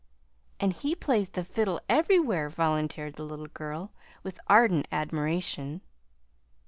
"And 0.59 0.73
he 0.73 0.95
plays 0.95 1.29
the 1.29 1.43
fiddle 1.43 1.79
everywhere," 1.87 2.49
volunteered 2.49 3.17
the 3.17 3.23
little 3.23 3.45
girl, 3.45 3.91
with 4.23 4.39
ardent 4.47 4.87
admiration. 4.91 5.81